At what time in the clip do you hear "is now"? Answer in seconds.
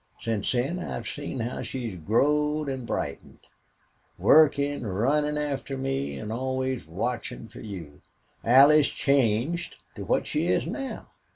10.47-11.11